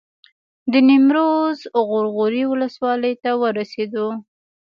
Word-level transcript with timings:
د 0.71 0.73
نیمروز 0.89 1.59
غور 1.87 2.05
غوري 2.15 2.43
ولسوالۍ 2.47 3.13
ته 3.23 3.31
ورسېدو. 3.41 4.07